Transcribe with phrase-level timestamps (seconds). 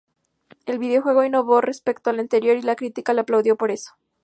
[0.65, 3.91] El videojuego innovó respecto al anterior y la crítica le aplaudió por eso.